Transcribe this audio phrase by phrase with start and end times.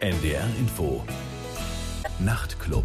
[0.00, 1.02] NDR Info.
[2.18, 2.84] Nachtclub.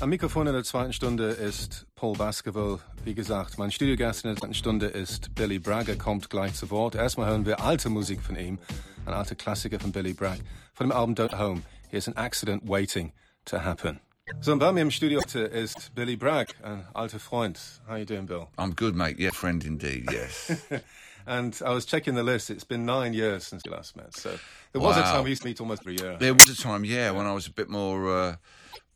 [0.00, 2.80] Am Mikrofon in der zweiten Stunde ist Paul Baskerville.
[3.02, 5.88] Wie gesagt, mein Studiogast in der zweiten Stunde ist Billy Bragg.
[5.88, 6.96] Er kommt gleich zu Wort.
[6.96, 8.58] Erstmal hören wir alte Musik von ihm,
[9.06, 10.40] ein alter Klassiker von Billy Bragg,
[10.74, 11.62] von dem Album Don't Home.
[11.88, 13.14] Here's an accident waiting
[13.46, 13.98] to happen.
[14.42, 17.58] So, bei mir im Studio heute ist Billy Bragg, ein alter Freund.
[17.88, 18.48] How you doing, Bill?
[18.58, 19.18] I'm good, mate.
[19.18, 20.10] Yeah, friend indeed.
[20.12, 20.52] Yes.
[21.26, 22.50] And I was checking the list.
[22.50, 24.16] It's been nine years since we last met.
[24.16, 24.38] So
[24.72, 26.16] there was a time we used to meet almost every year.
[26.18, 28.36] there was a time, yeah, when I was a bit more uh,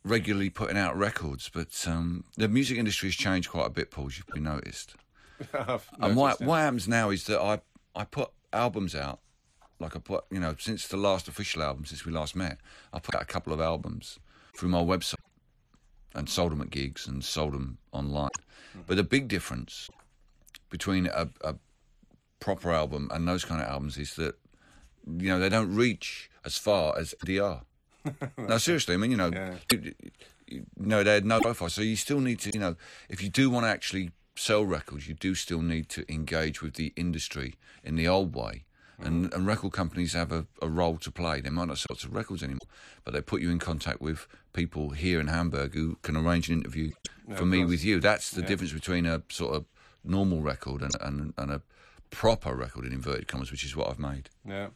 [0.03, 4.05] regularly putting out records, but um, the music industry has changed quite a bit, Paul.
[4.05, 4.95] You've probably noticed.
[5.53, 6.45] I've And what noticed it.
[6.47, 7.59] what happens now is that I
[7.95, 9.19] I put albums out,
[9.79, 12.57] like I put you know since the last official album, since we last met,
[12.93, 14.19] I put out a couple of albums
[14.57, 15.15] through my website
[16.13, 18.29] and sold them at gigs and sold them online.
[18.87, 19.89] But the big difference
[20.69, 21.55] between a, a
[22.45, 24.35] proper album and those kind of albums is that
[25.17, 27.61] you know they don't reach as far as are.
[28.37, 28.93] no, seriously.
[28.93, 29.55] I mean, you know, Yeah.
[29.71, 29.95] you,
[30.47, 32.75] you know, they had no profile, so you still need to, you know,
[33.09, 36.75] if you do want to actually sell records, you do still need to engage with
[36.75, 38.65] the industry in the old way.
[38.99, 39.35] And, mm.
[39.35, 41.41] and record companies have a, a role to play.
[41.41, 42.69] They might not sell lots of records anymore,
[43.03, 46.59] but they put you in contact with people here in Hamburg who can arrange an
[46.59, 46.91] interview
[47.35, 47.69] for me course.
[47.71, 47.99] with you.
[47.99, 49.65] That's the difference between a sort of
[50.03, 51.61] normal record and, and, and a
[52.09, 54.29] proper record in inverted commas, which is what I've made.
[54.43, 54.69] Ja.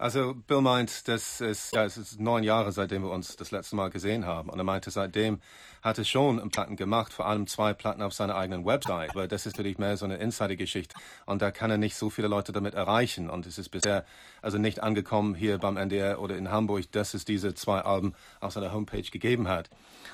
[0.00, 3.74] Also Bill meint, das ist, ja, es ist neun Jahre, seitdem wir uns das letzte
[3.74, 4.48] Mal gesehen haben.
[4.48, 5.40] Und er meinte, seitdem
[5.82, 9.10] hat er schon Platten gemacht, vor allem zwei Platten auf seiner eigenen Website.
[9.10, 10.94] Aber das ist natürlich mehr so eine Insider-Geschichte.
[11.26, 13.28] Und da kann er nicht so viele Leute damit erreichen.
[13.28, 14.04] Und es ist bisher
[14.40, 18.52] also nicht angekommen hier beim NDR oder in Hamburg, dass es diese zwei Alben auf
[18.52, 19.68] seiner Homepage gegeben hat.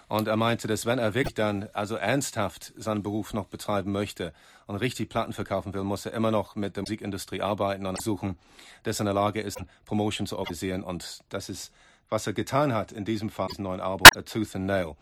[0.08, 4.32] Und er meinte, dass wenn er wirklich dann also ernsthaft seinen Beruf noch betreiben möchte
[4.66, 8.38] und richtig Platten verkaufen will, muss er immer noch mit der Musikindustrie arbeiten und suchen,
[8.82, 10.82] dass er in der Lage ist, Promotion zu organisieren.
[10.82, 11.72] Und das ist,
[12.08, 14.96] was er getan hat in diesem Fall, diesem neuen Album, A Tooth and Nail.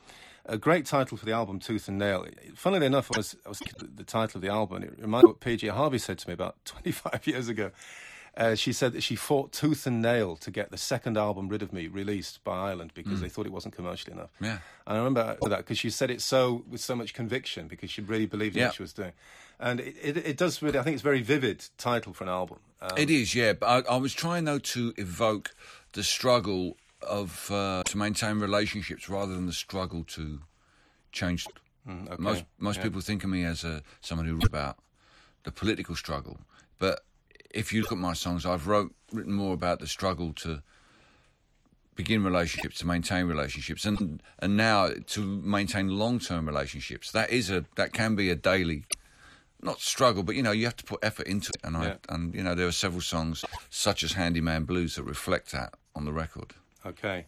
[0.44, 2.26] A great title for the album, Tooth and Nail.
[2.56, 5.40] Funnily enough, I was, I was the title of the album, it reminded me what
[5.40, 5.68] P.J.
[5.68, 7.70] Harvey said to me about 25 years ago.
[8.34, 11.60] Uh, she said that she fought tooth and nail to get the second album, Rid
[11.60, 14.30] of Me, released by Island because they thought it wasn't commercially enough.
[14.40, 14.58] Yeah.
[14.86, 18.00] And I remember that because she said it so with so much conviction because she
[18.00, 18.66] really believed in Yeah.
[18.68, 19.12] what she was doing.
[19.60, 22.30] And it, it, it does really, I think it's a very vivid title for an
[22.30, 22.58] album.
[22.80, 23.52] Um, It is, yeah.
[23.52, 25.54] But I, I was trying though to evoke
[25.92, 30.40] the struggle of uh, to maintain relationships rather than the struggle to
[31.12, 31.46] change.
[31.86, 32.84] okay, Most most yeah.
[32.84, 34.78] people think of me as a someone who wrote about
[35.44, 36.38] the political struggle,
[36.78, 37.00] but
[37.52, 40.62] if you look at my songs, I've wrote written more about the struggle to
[41.94, 47.12] begin relationships, to maintain relationships, and and now to maintain long term relationships.
[47.12, 48.84] That is a that can be a daily
[49.62, 51.60] not struggle, but you know, you have to put effort into it.
[51.64, 55.52] And I and you know, there are several songs such as Handyman Blues that reflect
[55.52, 56.54] that on the record.
[56.84, 57.26] Okay.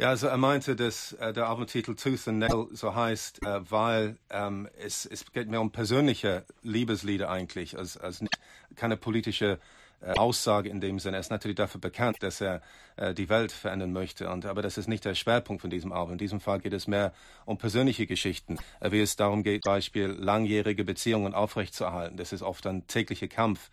[0.00, 4.16] Ja, also er meinte, dass äh, der Albumtitel Tooth and Nail so heißt, äh, weil
[4.30, 8.32] ähm, es, es geht mehr um persönliche Liebeslieder eigentlich, als, als nicht,
[8.76, 9.58] keine politische
[10.00, 11.18] äh, Aussage in dem Sinne.
[11.18, 12.62] Er ist natürlich dafür bekannt, dass er
[12.96, 16.12] äh, die Welt verändern möchte, und, aber das ist nicht der Schwerpunkt von diesem Album.
[16.12, 17.12] In diesem Fall geht es mehr
[17.44, 22.16] um persönliche Geschichten, äh, wie es darum geht, Beispiel langjährige Beziehungen aufrechtzuerhalten.
[22.16, 23.68] Das ist oft ein täglicher Kampf.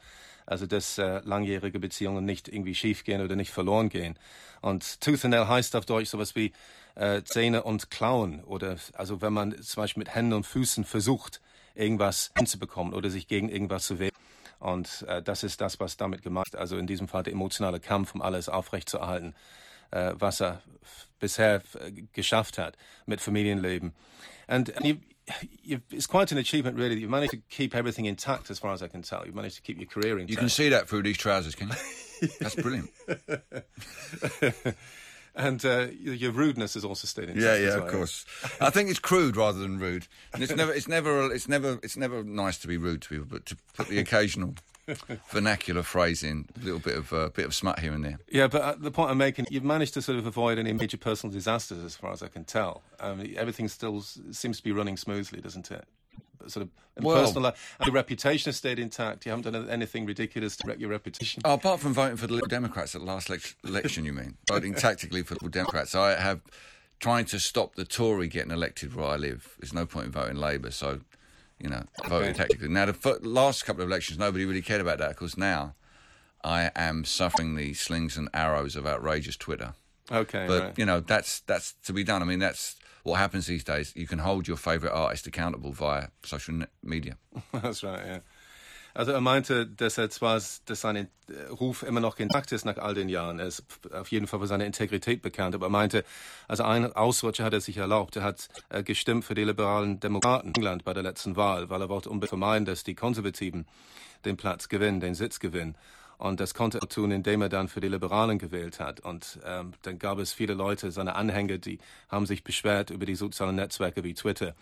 [0.48, 4.18] Also dass äh, langjährige Beziehungen nicht irgendwie schiefgehen oder nicht verloren gehen.
[4.62, 6.54] Und Tooth and Nail heißt auf Deutsch sowas wie
[6.96, 11.42] äh, Zähne und Klauen oder also wenn man zum Beispiel mit Händen und Füßen versucht,
[11.76, 14.16] irgendwas hinzubekommen oder sich gegen irgendwas zu wehren.
[14.60, 16.56] Und äh, das ist das, was damit gemeint ist.
[16.56, 19.36] Also in diesem Fall der emotionale Kampf, um alles aufrechtzuerhalten,
[19.92, 20.62] äh, was er
[21.20, 23.94] bisher äh, geschafft hat mit Familienleben.
[24.48, 24.96] And, and you,
[25.66, 26.96] it's quite an achievement, really.
[26.96, 29.24] that You've managed to keep everything intact, as far as I can tell.
[29.26, 30.32] You've managed to keep your career intact.
[30.32, 32.28] You can see that through these trousers, can you?
[32.40, 32.90] That's brilliant.
[35.36, 37.44] and uh, your rudeness has also stayed intact.
[37.44, 37.86] Yeah, yeah, well.
[37.86, 38.26] of course.
[38.60, 41.98] I think it's crude rather than rude, and it's never, it's never, it's never, it's
[41.98, 44.56] never nice to be rude to people, but to put the occasional
[45.30, 48.20] vernacular phrasing, a little bit of, uh, bit of smut here and there.
[48.32, 50.98] Yeah, but uh, the point I'm making, you've managed to sort of avoid any major
[50.98, 52.82] personal disasters, as far as I can tell.
[53.00, 55.86] Um, everything still s- seems to be running smoothly, doesn't it?
[56.38, 59.26] But Sort of in Well- personal life, and your reputation has stayed intact.
[59.26, 61.42] You haven't done anything ridiculous to wreck your reputation.
[61.46, 64.38] Oh, apart from voting for the Liberal Democrats at the last elec- election, you mean?
[64.48, 65.96] Voting tactically for the Liberal Democrats.
[65.96, 66.42] I have
[67.00, 69.56] trying to stop the Tory getting elected where I live.
[69.60, 71.02] There's no point in voting Labour, so,
[71.60, 72.34] you know, voting Okay.
[72.38, 72.68] tactically.
[72.70, 75.76] Now, the f- last couple of elections, nobody really cared about that because now
[76.44, 79.74] I am suffering the slings and arrows of outrageous Twitter.
[80.12, 80.78] Okay, But, right.
[80.78, 82.22] you know, that's that's to be done.
[82.22, 83.94] I mean, that's what happens these days.
[83.96, 87.18] You can hold your favourite artist accountable via social media.
[87.54, 88.20] That's right, yeah.
[88.98, 91.08] Also er meinte, dass er zwar, dass sein
[91.52, 93.38] Ruf immer noch intakt ist nach all den Jahren.
[93.38, 93.64] Er ist
[93.94, 95.54] auf jeden Fall für seine Integrität bekannt.
[95.54, 96.04] Aber er meinte,
[96.48, 98.16] also ein Ausrutscher hat er sich erlaubt.
[98.16, 101.80] Er hat äh, gestimmt für die liberalen Demokraten in England bei der letzten Wahl, weil
[101.80, 103.68] er wollte unbedingt vermeiden, dass die Konservativen
[104.26, 105.78] den Platz gewinnen, den Sitz gewinnen.
[106.18, 109.00] Und das konnte er tun, indem er dann für die Liberalen gewählt hat.
[109.02, 111.78] Und ähm, dann gab es viele Leute, seine Anhänger, die
[112.10, 114.56] haben sich beschwert über die sozialen Netzwerke wie Twitter,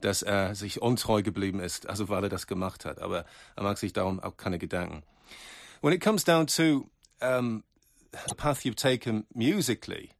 [0.00, 3.00] dass er sich untreu geblieben ist, also weil er das gemacht hat.
[3.00, 3.24] Aber
[3.56, 5.02] er macht sich darum auch keine Gedanken.
[5.82, 6.88] When it comes down to
[7.20, 7.64] um,
[8.28, 10.10] the path you've taken musically,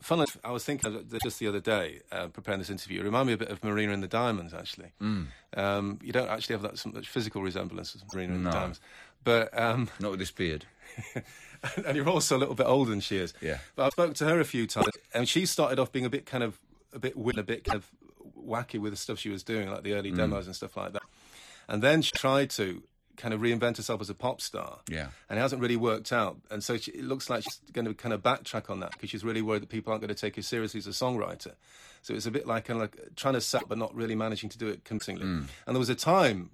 [0.00, 0.92] funnily, I was thinking
[1.22, 3.00] just the other day, uh, preparing this interview.
[3.00, 4.92] It reminded me a bit of Marina and the Diamonds, actually.
[5.00, 8.50] Um, you don't actually have that so much physical resemblance as Marina and No.
[8.50, 8.80] the Diamonds.
[9.24, 10.66] But um, Not with this beard.
[11.86, 13.32] and you're also a little bit older than she is.
[13.40, 13.58] Yeah.
[13.74, 16.26] But I spoke to her a few times, and she started off being a bit
[16.26, 16.58] kind of
[16.92, 17.90] a bit weird, a bit kind of
[18.38, 20.16] wacky with the stuff she was doing, like the early Mm.
[20.16, 21.02] demos and stuff like that.
[21.68, 22.82] And then she tried to
[23.16, 24.80] kind of reinvent herself as a pop star.
[24.88, 25.08] Yeah.
[25.30, 26.36] And it hasn't really worked out.
[26.50, 29.08] And so she, it looks like she's going to kind of backtrack on that because
[29.10, 31.54] she's really worried that people aren't going to take her seriously as a songwriter.
[32.02, 34.50] So it's a bit like kind of like trying to set, but not really managing
[34.50, 35.24] to do it convincingly.
[35.24, 35.46] Mm.
[35.66, 36.50] And there was a time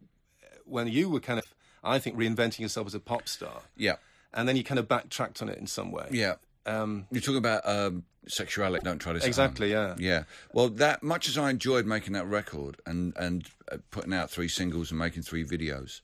[0.65, 1.47] when you were kind of,
[1.85, 3.97] I think, reinventing yourself as a pop star Yeah.
[4.35, 6.07] and then you kind of backtracked on it in some way.
[6.11, 6.35] Yeah.
[6.67, 8.85] Um, You're talking about um, sexuality.
[8.85, 9.23] Don't try this.
[9.23, 9.95] at Exactly, yeah.
[9.99, 10.25] Yeah.
[10.53, 14.49] Well, that much as I enjoyed making that record and and uh, putting out three
[14.49, 16.03] singles and making three videos,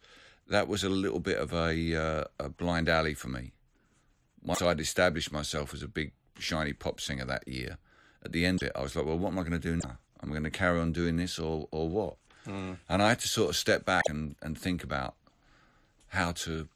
[0.49, 3.53] that was a little bit of a uh, a blind alley for me.
[4.43, 7.77] Once I'd established myself as a big shiny pop singer that year,
[8.25, 9.77] at the end of it, I was like, well, what am I going to do
[9.77, 9.99] now?
[10.21, 12.17] I'm going to carry on doing this or or what?
[12.47, 15.17] And I had to sort of step back and, and think about
[16.09, 16.69] how to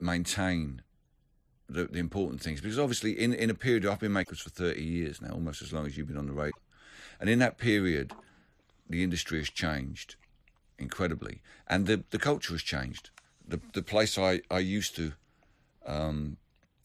[0.00, 0.82] maintain
[1.68, 2.60] the, the important things.
[2.60, 5.72] Because obviously in, in a period I've been making for 30 years now almost as
[5.72, 6.52] long as you've been on the radio.
[7.20, 8.12] And in that period
[8.88, 10.16] the industry has changed
[10.78, 11.42] incredibly.
[11.66, 13.10] And the, the culture has changed.
[13.46, 15.12] The, the place I, I used to
[15.86, 16.36] um,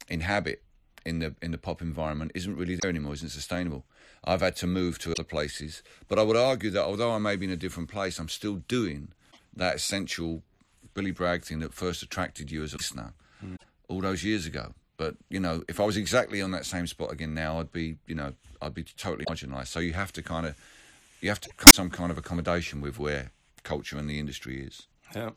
[0.09, 0.61] inhabit
[1.05, 3.85] in the in the pop environment isn't really there anymore isn't sustainable.
[4.23, 5.83] I've had to move to other places.
[6.07, 8.55] But I would argue that although I may be in a different place I'm still
[8.67, 9.09] doing
[9.55, 10.43] that essential
[10.93, 13.13] Billy Bragg thing that first attracted you as a listener
[13.87, 14.73] all those years ago.
[14.97, 17.97] But you know, if I was exactly on that same spot again now, I'd be,
[18.07, 19.67] you know, I'd be totally marginalised.
[19.67, 20.55] So you have to kind of,
[21.21, 23.31] you have to some kind of accommodation with where
[23.63, 24.87] culture and the industry is.
[25.15, 25.31] ja.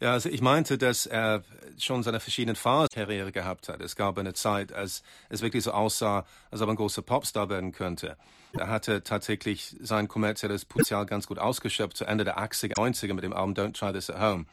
[0.00, 1.42] Ja, also ich meinte, dass er
[1.76, 3.80] schon seine verschiedenen Phasen Karriere gehabt hat.
[3.80, 7.48] Es gab eine Zeit, als es wirklich so aussah, als ob er ein großer Popstar
[7.48, 8.16] werden könnte.
[8.52, 13.24] Er hatte tatsächlich sein kommerzielles Potenzial ganz gut ausgeschöpft zu Ende der 80er, 90er mit
[13.24, 14.46] dem Album Don't Try This at Home.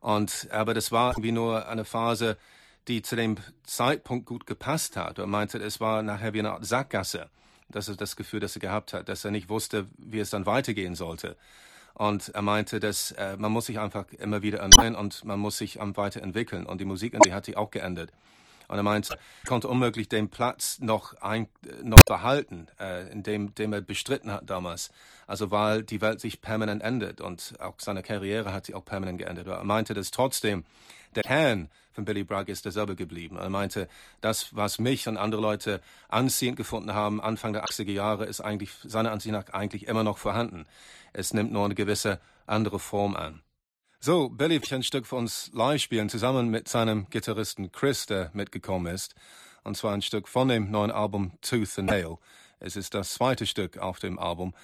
[0.00, 2.38] Und, aber das war irgendwie nur eine Phase,
[2.88, 5.18] die zu dem Zeitpunkt gut gepasst hat.
[5.18, 7.28] Er meinte, es war nachher wie eine Art Sackgasse.
[7.68, 10.46] Das ist das Gefühl, das er gehabt hat, dass er nicht wusste, wie es dann
[10.46, 11.36] weitergehen sollte.
[12.00, 15.58] Und er meinte, dass äh, man muss sich einfach immer wieder erneuern und man muss
[15.58, 16.64] sich ähm, weiterentwickeln.
[16.64, 18.10] Und die Musikindustrie hat sich auch geändert.
[18.70, 21.48] Und er meinte, er konnte unmöglich den Platz noch, ein,
[21.82, 24.92] noch behalten, äh, in dem, dem er bestritten hat damals.
[25.26, 29.18] Also weil die Welt sich permanent ändert und auch seine Karriere hat sich auch permanent
[29.18, 29.48] geändert.
[29.48, 30.64] Aber er meinte, dass trotzdem
[31.16, 33.36] der Kern von Billy Bragg ist derselbe geblieben.
[33.36, 33.88] Er meinte,
[34.20, 38.70] das, was mich und andere Leute anziehend gefunden haben, Anfang der 80er Jahre, ist eigentlich
[38.84, 40.66] seiner Ansicht nach eigentlich immer noch vorhanden.
[41.12, 43.42] Es nimmt nur eine gewisse andere Form an.
[44.02, 48.30] So, Billy wird ein Stück für uns live spielen, zusammen mit seinem Gitarristen Chris, der
[48.32, 49.14] mitgekommen ist.
[49.62, 52.16] Und zwar ein Stück von dem neuen Album Tooth and Nail.
[52.60, 54.54] Es ist das zweite Stück auf dem Album.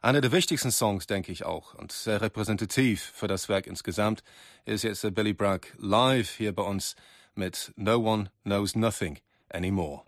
[0.00, 4.22] Einer der wichtigsten Songs, denke ich auch, und sehr repräsentativ für das Werk insgesamt,
[4.64, 6.96] ist jetzt der Billy Bragg live hier bei uns
[7.34, 9.18] mit No One Knows Nothing
[9.50, 10.04] Anymore.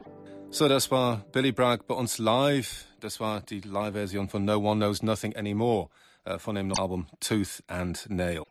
[0.49, 2.87] So, das war Billy Bragg bei uns live.
[3.01, 5.91] Das war die Live-Version von No One Knows Nothing Anymore
[6.25, 8.45] äh, von dem Album Tooth and Nail.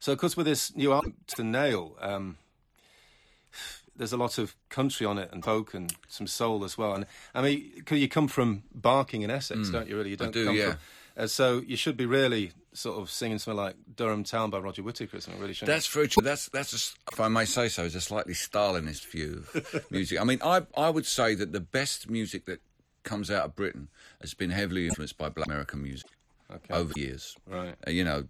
[0.00, 2.38] So, of course, with this new album, and Nail, um,
[3.94, 6.94] there's a lot of country on it and folk and some soul as well.
[6.94, 9.96] And I mean, you come from Barking in Essex, don't you?
[9.96, 10.70] Really, you don't do, come yeah.
[10.70, 10.78] from.
[11.16, 14.82] Uh, so you should be really sort of singing something like Durham Town by Roger
[14.82, 16.22] Whittaker or something, really, shouldn't That's very true.
[16.22, 20.18] That's that's a if I may say so, is a slightly Stalinist view of music.
[20.18, 22.62] I mean, I I would say that the best music that
[23.02, 23.88] comes out of Britain
[24.22, 26.10] has been heavily influenced by Black American music
[26.52, 26.74] Okay.
[26.74, 27.36] over the years.
[27.46, 27.74] Right.
[27.86, 28.24] Uh, you know,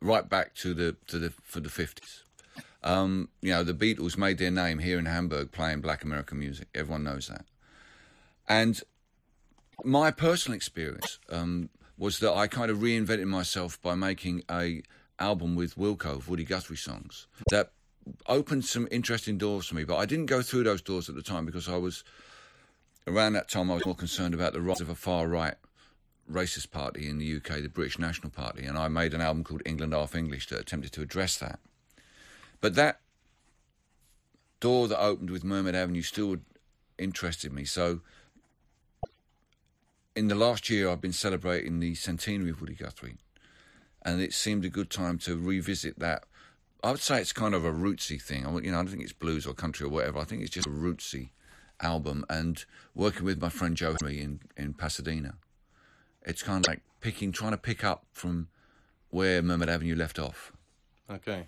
[0.00, 2.24] right back to the to the for the fifties.
[2.82, 6.68] Um, you know, the Beatles made their name here in Hamburg playing Black American music.
[6.74, 7.44] Everyone knows that.
[8.48, 8.80] And
[9.84, 14.82] my personal experience um, was that I kind of reinvented myself by making a
[15.18, 17.72] album with Wilco Woody Guthrie songs that
[18.26, 19.84] opened some interesting doors for me.
[19.84, 22.04] But I didn't go through those doors at the time because I was
[23.06, 25.54] around that time I was more concerned about the rise of a far right
[26.30, 29.62] racist party in the UK, the British National Party, and I made an album called
[29.64, 31.58] England Half English that attempted to address that.
[32.60, 33.00] But that
[34.60, 36.36] door that opened with Mermaid Avenue still
[36.98, 37.64] interested me.
[37.64, 38.00] So
[40.16, 43.18] in the last year, I've been celebrating the centenary of Woody Guthrie,
[44.02, 46.24] and it seemed a good time to revisit that.
[46.82, 48.46] I would say it's kind of a rootsy thing.
[48.46, 50.18] I, you know, I don't think it's blues or country or whatever.
[50.18, 51.30] I think it's just a rootsy
[51.80, 52.24] album.
[52.28, 55.34] And working with my friend Joe Henry in, in Pasadena,
[56.24, 58.48] it's kind of like picking, trying to pick up from
[59.10, 60.52] where Mermaid Avenue left off.
[61.10, 61.46] Okay.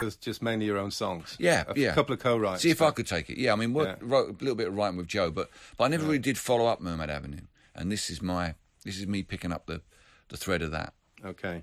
[0.00, 1.36] It's just mainly your own songs.
[1.38, 1.94] Yeah, a yeah.
[1.94, 2.62] couple of co-writes.
[2.62, 3.38] See if I could take it.
[3.38, 3.96] Yeah, I mean, Yeah.
[4.00, 6.66] wrote a little bit of writing with Joe, but but I never really did follow
[6.66, 7.42] up Mermaid Avenue,
[7.74, 8.54] and this is my
[8.84, 9.80] this is me picking up the
[10.28, 10.94] the thread of that.
[11.24, 11.62] Okay.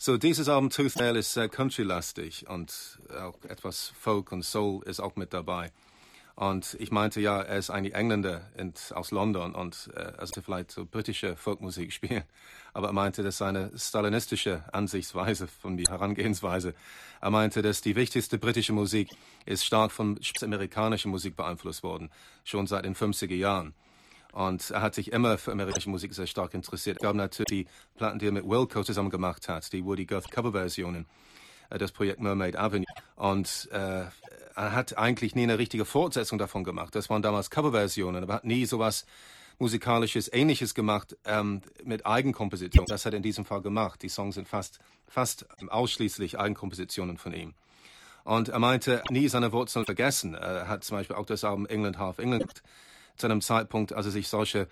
[0.00, 4.44] So dieses Album Tooth Nail ist sehr uh, countrylastig und äh, auch etwas Folk und
[4.44, 5.72] Soul ist auch mit dabei.
[6.38, 10.70] Und ich meinte ja, er ist eigentlich Engländer und, aus London und äh, also vielleicht
[10.70, 12.22] so britische Folkmusik spielen.
[12.72, 16.74] Aber er meinte, das ist eine stalinistische Ansichtsweise von die Herangehensweise.
[17.20, 19.08] Er meinte, dass die wichtigste britische Musik
[19.46, 22.08] ist stark von amerikanischer Musik beeinflusst worden,
[22.44, 23.74] schon seit den 50er Jahren.
[24.30, 26.98] Und er hat sich immer für amerikanische Musik sehr stark interessiert.
[26.98, 27.66] Es gab natürlich die
[27.96, 31.37] Platten, die er mit Wilco zusammen gemacht hat, die Woody Guth Coverversionen, äh,
[31.70, 32.86] das Projekt Mermaid Avenue.
[33.16, 34.04] Und äh,
[34.54, 36.94] er hat eigentlich nie eine richtige Fortsetzung davon gemacht.
[36.94, 39.06] Das waren damals Coverversionen, aber er hat nie sowas
[39.58, 42.86] musikalisches Ähnliches gemacht ähm, mit Eigenkomposition.
[42.86, 44.02] Das hat er in diesem Fall gemacht.
[44.02, 47.54] Die Songs sind fast, fast ausschließlich Eigenkompositionen von ihm.
[48.24, 50.34] Und er meinte, nie seine Wurzeln vergessen.
[50.34, 52.62] Er hat zum Beispiel auch das Album England Half England
[53.16, 54.68] zu einem Zeitpunkt, als er sich solche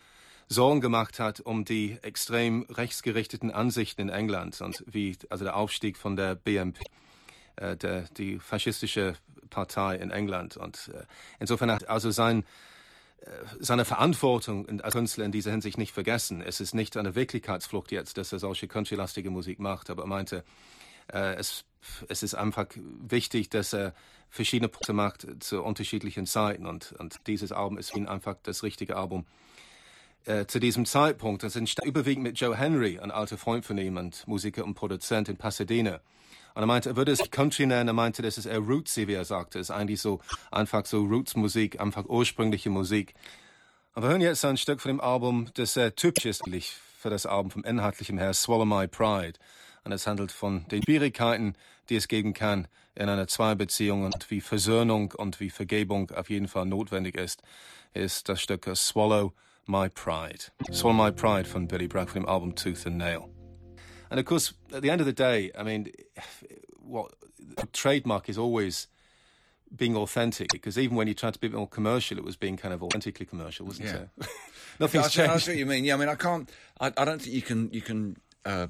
[0.48, 5.96] Sorgen gemacht hat um die extrem rechtsgerichteten Ansichten in England und wie also der Aufstieg
[5.96, 6.80] von der BNP,
[7.56, 9.14] äh, der, die faschistische
[9.50, 10.56] Partei in England.
[10.56, 11.04] Und äh,
[11.40, 12.44] insofern hat also sein
[13.20, 16.40] äh, seine Verantwortung als Künstler in dieser Hinsicht nicht vergessen.
[16.42, 20.44] Es ist nicht eine Wirklichkeitsflucht jetzt, dass er solche countrylastige Musik macht, aber er meinte,
[21.12, 21.64] äh, es,
[22.08, 23.94] es ist einfach wichtig, dass er
[24.30, 28.62] verschiedene Punkte macht zu unterschiedlichen Zeiten und, und dieses Album ist für ihn einfach das
[28.62, 29.26] richtige Album
[30.26, 31.42] äh, zu diesem Zeitpunkt.
[31.42, 35.28] Das entstand überwiegend mit Joe Henry, ein alter Freund von ihm und Musiker und Produzent
[35.28, 36.00] in Pasadena.
[36.54, 39.14] Und er meinte, er würde es Country nennen, er meinte, das ist eher Rootsy, wie
[39.14, 39.58] er sagte.
[39.58, 43.14] Es ist eigentlich so einfach so Roots-Musik, einfach ursprüngliche Musik.
[43.94, 46.42] Und wir hören jetzt ein Stück von dem Album, das sehr typisch ist
[46.98, 49.38] für das Album vom Inhaltlichen her, Swallow My Pride.
[49.84, 51.54] Und es handelt von den Schwierigkeiten,
[51.88, 56.48] die es geben kann in einer Zweierbeziehung und wie Versöhnung und wie Vergebung auf jeden
[56.48, 57.42] Fall notwendig ist,
[57.94, 59.32] ist das Stück Swallow
[59.66, 60.44] My Pride.
[60.70, 63.30] Swallow My Pride from Billy Bragg from Album Tooth and Nail.
[64.10, 65.90] And of course, at the end of the day, I mean,
[66.80, 67.12] what
[67.72, 68.86] trademark is always
[69.74, 72.36] being authentic because even when you tried to be a bit more commercial, it was
[72.36, 74.04] being kind of authentically commercial, wasn't Yeah.
[74.20, 74.28] it?
[74.80, 75.44] Nothing's I changed.
[75.44, 75.84] see what you mean.
[75.84, 76.48] Yeah, I mean, I can't.
[76.80, 77.70] I, I don't think you can.
[77.72, 78.68] You can uh,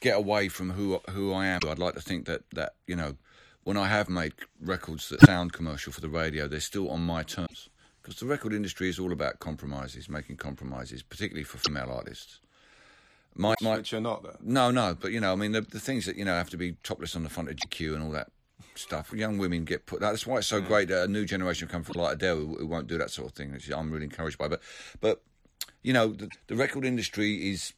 [0.00, 1.60] get away from who who I am.
[1.66, 3.16] I'd like to think that that you know,
[3.64, 7.22] when I have made records that sound commercial for the radio, they're still on my
[7.22, 7.68] terms.
[8.02, 12.40] Because the record industry is all about compromises, making compromises, particularly for female artists.
[13.34, 14.36] My, my, Which you're not, though.
[14.42, 16.56] no, no, but you know, I mean, the, the things that you know have to
[16.56, 18.28] be topless on the front of GQ and all that
[18.74, 19.12] stuff.
[19.12, 20.00] Young women get put.
[20.00, 20.66] That's why it's so mm.
[20.66, 23.28] great that a new generation come from like Adele who, who won't do that sort
[23.28, 23.52] of thing.
[23.52, 24.48] Which I'm really encouraged by.
[24.48, 24.60] But,
[25.00, 25.22] but
[25.82, 27.72] you know, the, the record industry is,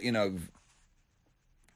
[0.00, 0.36] you know,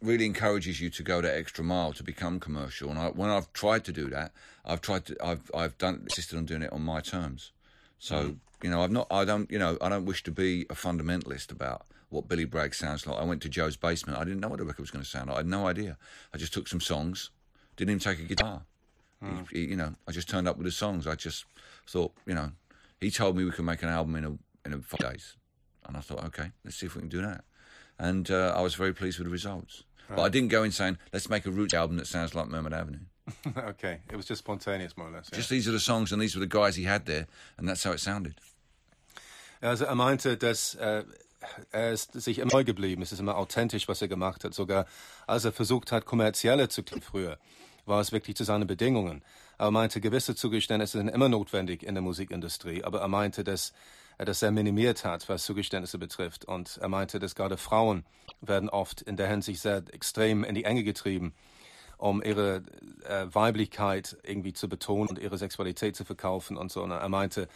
[0.03, 2.91] really encourages you to go that extra mile to become commercial.
[2.91, 4.33] And I, when I've tried to do that,
[4.65, 7.53] I've tried to, I've, I've done insisted on doing it on my terms.
[7.99, 10.75] So you know, I've not, I don't, you know, I don't wish to be a
[10.75, 13.19] fundamentalist about what Billy Bragg sounds like.
[13.19, 14.19] I went to Joe's basement.
[14.19, 15.37] I didn't know what the record was going to sound like.
[15.37, 15.97] I had no idea.
[16.35, 17.31] I just took some songs.
[17.77, 18.63] Didn't even take a guitar.
[19.51, 21.07] He- he- you know, I just turned up with the songs.
[21.07, 21.45] I just
[21.87, 22.53] thought, you know,
[23.01, 25.37] he told me we could make an album in a in a five days,
[25.87, 27.45] and I thought, okay, let's see if we can do that.
[27.99, 29.85] And uh, I was very pleased with the results.
[30.17, 32.73] But I didn't go in saying, let's make a Roots album that sounds like Mermaid
[32.73, 33.01] Avenue.
[33.57, 35.29] okay, it was just spontaneous, more or less.
[35.31, 35.37] Yeah.
[35.37, 37.27] Just these are the songs and these were the guys he had there,
[37.57, 38.35] and that's how it sounded.
[39.63, 41.05] Also er meinte, dass äh,
[41.71, 43.03] er ist sich immer neu geblieben.
[43.03, 44.55] Es ist immer authentisch, was er gemacht hat.
[44.55, 44.87] Sogar
[45.27, 47.39] als er versucht hat, kommerzielle zu klingen früher,
[47.87, 49.23] war es wirklich zu seinen Bedingungen.
[49.59, 52.83] Aber er meinte, gewisse Zugeständnisse sind immer notwendig in der Musikindustrie.
[52.85, 53.73] Aber er meinte, dass
[54.21, 56.45] er das sehr minimiert hat, was Zugeständnisse betrifft.
[56.45, 58.05] Und er meinte, dass gerade Frauen
[58.43, 61.33] werden oft in der Hinsicht sehr extrem in die Enge getrieben
[61.97, 62.63] um ihre
[63.07, 66.83] äh, Weiblichkeit irgendwie zu betonen und ihre Sexualität zu verkaufen und so.
[66.83, 67.47] Und er meinte,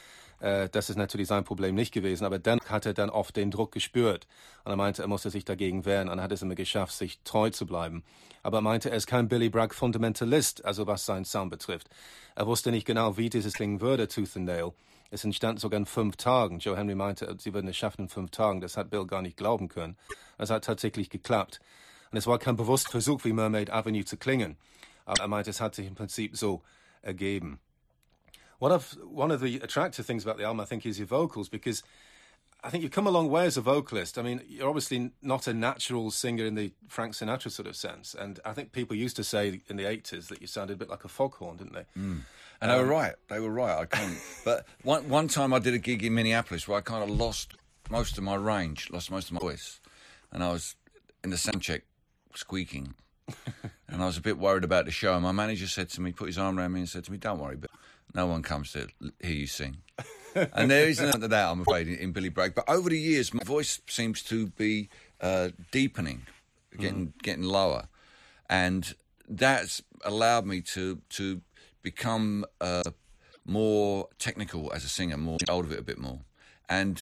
[0.41, 3.51] äh, das ist natürlich sein Problem nicht gewesen, aber dann hat er dann oft den
[3.51, 4.27] Druck gespürt.
[4.65, 7.21] Und er meinte, er musste sich dagegen wehren und er hat es immer geschafft, sich
[7.25, 8.05] treu zu bleiben.
[8.43, 11.89] Aber er meinte, er ist kein Billy Bragg Fundamentalist, also was seinen Sound betrifft.
[12.35, 14.75] Er wusste nicht genau, wie dieses klingen würde, Tooth and Nail.
[15.15, 16.59] Es entstand sogar in fünf Tagen.
[16.59, 18.61] Joe Henry meinte, sie würden es schaffen in fünf Tagen.
[18.61, 19.97] Das hat Bill gar nicht glauben können.
[20.39, 21.61] Es hat tatsächlich geklappt.
[22.11, 24.57] Und es war kein bewusster Versuch, wie Mermaid Avenue zu klingen.
[25.05, 26.63] Aber er meinte, es hat sich im Prinzip so
[27.01, 27.61] ergeben.
[28.59, 31.49] One of, one of the attractive things about the album, I think, is your vocals,
[31.49, 31.85] because
[32.65, 34.19] I think you've come a long way as a vocalist.
[34.19, 38.17] I mean, you're obviously not a natural singer in the Frank Sinatra sort of sense.
[38.17, 40.89] And I think people used to say in the 80s that you sounded a bit
[40.89, 41.85] like a foghorn, didn't they?
[41.97, 42.23] Mm.
[42.61, 43.15] And um, they were right.
[43.29, 43.79] They were right.
[43.79, 44.19] I can't.
[44.45, 47.55] but one, one time I did a gig in Minneapolis where I kind of lost
[47.91, 49.81] most of my range, lost most of my voice.
[50.33, 50.77] And I was
[51.23, 51.83] in the sound check
[52.35, 52.95] squeaking.
[53.89, 55.15] and I was a bit worried about the show.
[55.15, 57.19] And my manager said to me, put his arm around me and said to me,
[57.19, 57.71] don't worry, but
[58.15, 58.89] no one comes to
[59.21, 59.79] hear you sing.
[60.35, 62.55] and there isn't that, I'm afraid, in, in, Billy Bragg.
[62.55, 64.89] But over the years, my voice seems to be
[65.21, 66.27] uh, deepening,
[66.79, 67.23] getting mm.
[67.23, 67.89] getting lower,
[68.49, 68.95] and
[69.29, 71.41] that's allowed me to to
[71.85, 72.83] become uh,
[73.45, 76.21] more technical as a singer, more hold of it a bit more.
[76.69, 77.01] And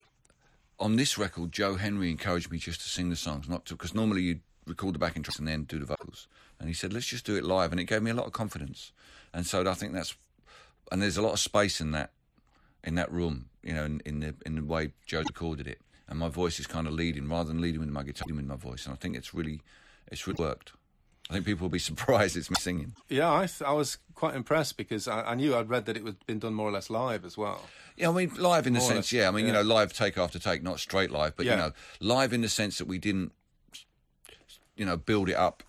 [0.79, 3.95] on this record, Joe Henry encouraged me just to sing the songs, not to because
[3.95, 6.29] normally you record the backing tracks and then do the vocals.
[6.59, 8.33] And he said, let's just do it live, and it gave me a lot of
[8.33, 8.93] confidence.
[9.33, 10.15] And so I think that's
[10.91, 12.11] and there's a lot of space in that
[12.85, 16.19] in that room, you know, in, in the in the way Joe recorded it, and
[16.19, 18.57] my voice is kind of leading rather than leading with my guitar, leading with my
[18.57, 19.63] voice, and I think it's really
[20.09, 20.73] it's really worked.
[21.33, 22.95] I think people will be surprised it's me singing.
[23.09, 26.05] Yeah, I, th- I was quite impressed because I, I, knew I'd read that it
[26.05, 27.63] had been done more or less live as well.
[27.97, 29.29] Yeah, I mean, live in the more sense, yeah.
[29.29, 29.47] I mean, yeah.
[29.49, 31.53] you know, live take after take, not straight live, but, yeah.
[31.53, 33.33] you know, live in the sense that we didn't,
[34.77, 35.63] you know, build it up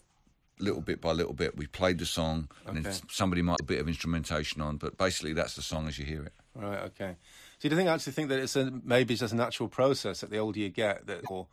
[0.59, 1.57] little bit by little bit.
[1.57, 2.77] We played the song, okay.
[2.77, 6.05] and somebody might a bit of instrumentation on, but basically that's the song as you
[6.05, 6.33] hear it.
[6.55, 6.79] Right.
[6.79, 7.15] Okay.
[7.59, 9.69] So do you think I actually think that it's a, maybe it's just a natural
[9.69, 11.47] process that the older you get, that more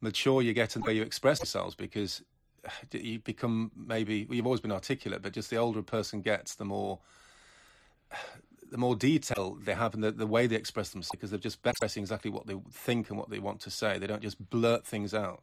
[0.00, 2.22] mature you get in the way you express yourselves, because
[2.92, 6.54] you become maybe well, you've always been articulate, but just the older a person gets,
[6.54, 6.98] the more
[8.70, 11.58] the more detail they have and the, the way they express themselves, because they're just
[11.64, 13.98] expressing exactly what they think and what they want to say.
[13.98, 15.42] They don't just blurt things out.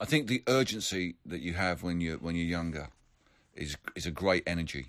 [0.00, 2.88] I think the urgency that you have when you're when you're younger
[3.54, 4.86] is is a great energy,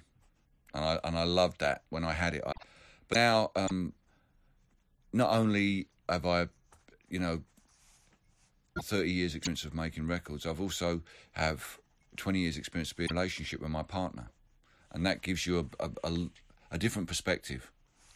[0.74, 2.44] and I and I loved that when I had it.
[2.46, 2.52] I,
[3.08, 3.94] but now, um,
[5.14, 6.48] not only have I,
[7.10, 7.42] you know,
[8.84, 11.02] thirty years experience of making records, I've also
[11.34, 11.80] have
[12.16, 14.30] twenty years experience of being in a relationship with my partner,
[14.92, 16.30] and that gives you a a, a,
[16.72, 17.72] a different perspective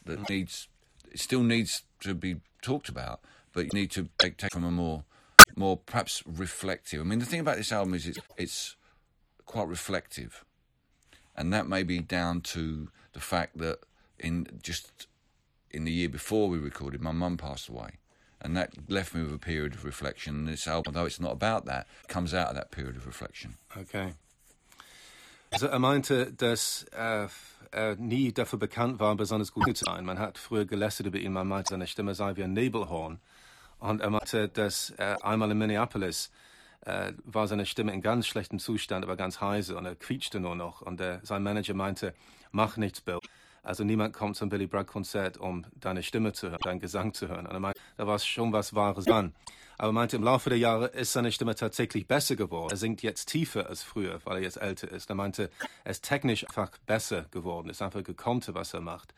[0.06, 0.68] that needs
[1.12, 3.22] it still needs to be talked about,
[3.54, 5.04] but you need to take, take from a more
[5.56, 7.02] more perhaps reflective.
[7.02, 8.76] I mean, the thing about this album is it's, it's
[9.46, 10.46] quite reflective,
[11.36, 13.80] and that may be down to the fact that
[14.20, 15.08] in just
[15.70, 17.98] in the year before we recorded, my mum passed away,
[18.42, 20.36] and that left me with a period of reflection.
[20.36, 23.58] And this album, though it's not about that, comes out of that period of reflection.
[23.78, 24.14] Okay.
[25.52, 27.30] Also er meinte, dass er,
[27.72, 30.06] er, nie dafür bekannt war, besonders gut zu sein.
[30.06, 33.20] Man hat früher gelästert über ihn, man meinte, seine Stimme sei wie ein Nebelhorn.
[33.80, 36.32] Und er meinte, dass er einmal in Minneapolis
[36.86, 40.56] äh, war seine Stimme in ganz schlechtem Zustand, aber ganz heiser und er quietschte nur
[40.56, 40.82] noch.
[40.82, 42.14] Und der, sein Manager meinte,
[42.52, 43.20] mach nichts, Bill.
[43.64, 47.28] Also niemand kommt zum Billy Bragg Konzert, um deine Stimme zu hören, deinen Gesang zu
[47.28, 47.46] hören.
[47.46, 49.34] Und er meinte, da war schon was Wahres dran.
[49.78, 52.70] Aber er meinte, im Laufe der Jahre ist seine Stimme tatsächlich besser geworden.
[52.72, 55.10] Er singt jetzt tiefer als früher, weil er jetzt älter ist.
[55.10, 55.50] Er meinte,
[55.84, 57.68] er ist technisch einfach besser geworden.
[57.68, 59.16] Er ist einfach gekonnter, was er macht.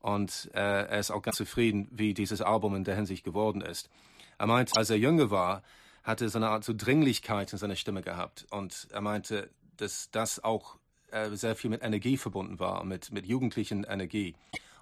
[0.00, 3.90] Und äh, er ist auch ganz zufrieden, wie dieses Album in der Hinsicht geworden ist.
[4.38, 5.62] Er meinte, als er jünger war,
[6.02, 8.46] hatte er so eine Art so Dringlichkeit in seiner Stimme gehabt.
[8.50, 10.78] Und er meinte, dass das auch
[11.10, 14.34] äh, sehr viel mit Energie verbunden war, mit, mit jugendlichen Energie.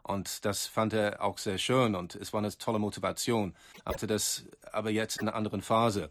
[0.08, 3.54] Und das fand er auch sehr schön und es war eine tolle Motivation.
[3.84, 6.10] Er hatte das aber jetzt in einer anderen Phase.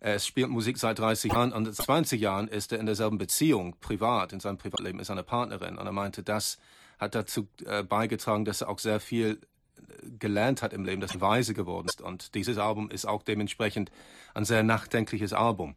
[0.00, 3.76] Er spielt Musik seit 30 Jahren und seit 20 Jahren ist er in derselben Beziehung,
[3.80, 5.78] privat, in seinem Privatleben, mit seiner Partnerin.
[5.78, 6.58] Und er meinte, das
[6.98, 9.40] hat dazu äh, beigetragen, dass er auch sehr viel
[9.76, 12.02] äh, gelernt hat im Leben, dass er weise geworden ist.
[12.02, 13.90] Und dieses Album ist auch dementsprechend
[14.34, 15.74] ein sehr nachdenkliches Album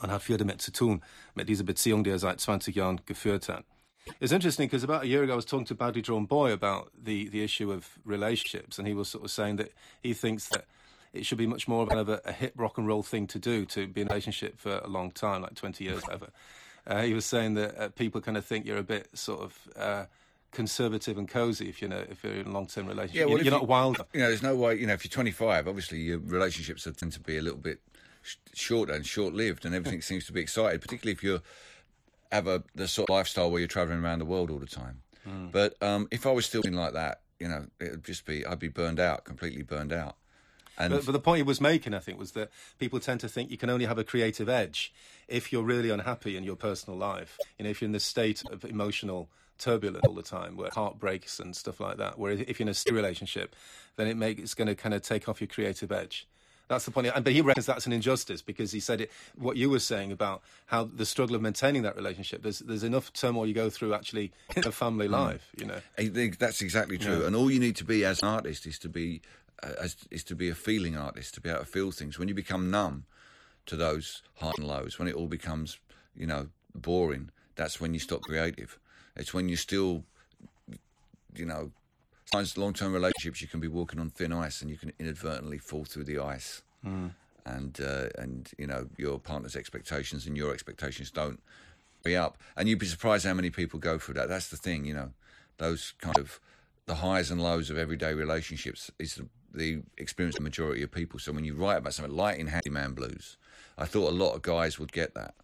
[0.00, 1.02] und hat viel damit zu tun,
[1.34, 3.64] mit dieser Beziehung, die er seit 20 Jahren geführt hat.
[4.20, 6.90] It's interesting because about a year ago I was talking to Badly Drawn Boy about
[7.00, 10.64] the, the issue of relationships, and he was sort of saying that he thinks that
[11.12, 13.26] it should be much more of kind of a, a hip rock and roll thing
[13.28, 16.28] to do to be in a relationship for a long time, like 20 years, whatever.
[16.86, 19.68] Uh, he was saying that uh, people kind of think you're a bit sort of
[19.76, 20.04] uh,
[20.50, 23.20] conservative and cozy if you know if you're in a long term relationship.
[23.20, 23.98] Yeah, well, you're, you're not wild.
[24.12, 24.76] You know, there's no way.
[24.76, 27.80] You know, if you're 25, obviously your relationships tend to be a little bit
[28.22, 31.40] sh- shorter and short lived, and everything seems to be excited, particularly if you
[32.32, 35.02] have a the sort of lifestyle where you're traveling around the world all the time.
[35.28, 35.52] Mm.
[35.52, 38.44] But um, if I was still doing like that, you know, it would just be
[38.44, 40.16] I'd be burned out, completely burned out.
[40.78, 43.28] And But, but the point he was making, I think, was that people tend to
[43.28, 44.92] think you can only have a creative edge
[45.28, 47.38] if you're really unhappy in your personal life.
[47.58, 51.38] You know, if you're in this state of emotional turbulence all the time, where heartbreaks
[51.38, 52.18] and stuff like that.
[52.18, 53.54] Where if you're in a relationship,
[53.96, 56.26] then it make, it's going to kind of take off your creative edge.
[56.72, 57.06] That's the point.
[57.08, 59.10] And- But he reckons that's an injustice because he said it.
[59.36, 62.42] What you were saying about how the struggle of maintaining that relationship.
[62.42, 65.50] There's there's enough turmoil you go through actually in a family life.
[65.58, 65.80] You know.
[65.98, 67.26] I think that's exactly true.
[67.26, 69.20] And all you need to be as an artist is to be
[69.62, 72.18] uh, as, is to be a feeling artist, to be able to feel things.
[72.18, 73.04] When you become numb
[73.66, 75.78] to those highs and lows, when it all becomes
[76.16, 78.78] you know boring, that's when you stop creative.
[79.14, 80.04] It's when you still
[81.36, 81.70] you know
[82.32, 85.84] sometimes long-term relationships you can be walking on thin ice and you can inadvertently fall
[85.84, 86.62] through the ice.
[87.44, 91.42] And uh, and you know your partner's expectations and your expectations don't
[92.04, 92.38] be up.
[92.56, 94.28] And you'd be surprised how many people go through that.
[94.28, 95.10] That's the thing, you know,
[95.58, 96.40] those kind of
[96.86, 100.90] the highs and lows of everyday relationships is the, the experience of the majority of
[100.90, 101.18] people.
[101.18, 103.36] So when you write about something like in Handyman Blues,
[103.76, 105.34] I thought a lot of guys would get that.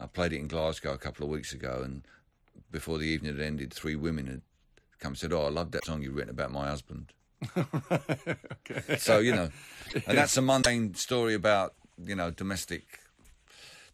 [0.00, 2.02] I played it in Glasgow a couple of weeks ago, and
[2.70, 4.42] before the evening had ended, three women had
[4.98, 7.12] come and said, "Oh, I love that song you've written about my husband."
[8.98, 9.48] So you know,
[10.06, 12.82] and that's a mundane story about you know domestic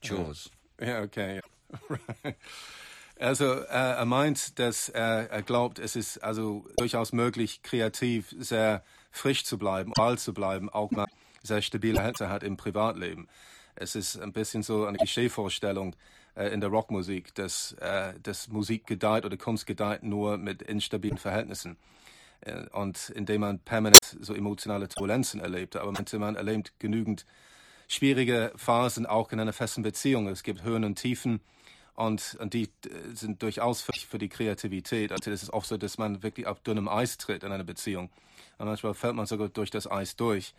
[0.01, 0.51] chores.
[0.81, 1.41] Ja, okay.
[2.25, 2.33] Ja.
[3.21, 8.83] Also äh, er meint, dass er, er glaubt, es ist also durchaus möglich, kreativ sehr
[9.13, 11.07] frisch zu bleiben, bald zu bleiben, auch mal
[11.43, 13.29] sehr stabile Hälfte hat im Privatleben.
[13.77, 15.95] Es ist ein bisschen so eine Klischeevorstellung
[16.35, 21.19] äh, in der Rockmusik, dass, äh, dass Musik gedeiht oder Kunst gedeiht nur mit instabilen
[21.19, 21.77] Verhältnissen.
[22.41, 25.77] Äh, und indem man permanent so emotionale Turbulenzen erlebt.
[25.77, 27.27] Aber meinte, man erlebt genügend
[27.89, 30.29] schwierige Phasen auch in einer festen Beziehung.
[30.29, 31.41] Es gibt Höhen und Tiefen
[31.95, 35.13] und, und die äh, sind durchaus für, für die Kreativität.
[35.13, 38.11] Also es ist oft so, dass man wirklich auf dünnem Eis tritt in einer Beziehung.
[38.59, 40.55] Und manchmal fällt man sogar durch das Eis durch.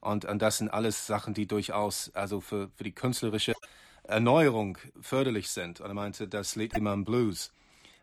[0.00, 3.54] Und, und das sind alles Sachen, die durchaus also für, für die künstlerische
[4.10, 5.80] Erneuerung förderlich sind.
[5.80, 7.52] Und er meinte, das Lied Imam Blues,